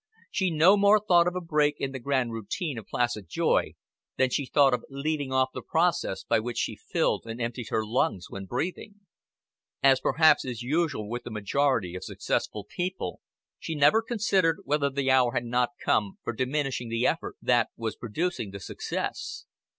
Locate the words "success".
18.59-19.45